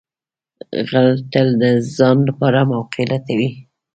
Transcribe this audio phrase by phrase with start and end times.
[0.89, 1.63] غل تل د
[1.95, 3.49] ځان لپاره موقع لټوي